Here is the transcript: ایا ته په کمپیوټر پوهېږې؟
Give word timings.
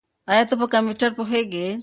ایا 0.31 0.43
ته 0.49 0.55
په 0.59 0.65
کمپیوټر 0.73 1.09
پوهېږې؟ 1.17 1.67